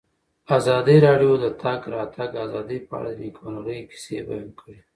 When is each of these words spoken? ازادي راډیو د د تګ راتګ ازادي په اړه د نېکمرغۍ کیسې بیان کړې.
ازادي 0.57 0.97
راډیو 1.07 1.33
د 1.39 1.39
د 1.43 1.45
تګ 1.63 1.81
راتګ 1.95 2.31
ازادي 2.45 2.77
په 2.87 2.93
اړه 2.99 3.11
د 3.13 3.17
نېکمرغۍ 3.21 3.79
کیسې 3.89 4.17
بیان 4.27 4.49
کړې. 4.59 4.77